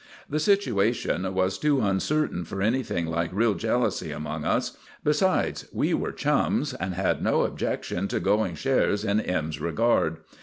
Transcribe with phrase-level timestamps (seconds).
[0.27, 6.11] The situation was too uncertain for anything like real jealousy among us; besides, we were
[6.11, 10.17] chums, and had no objection to going shares in M.'s regard.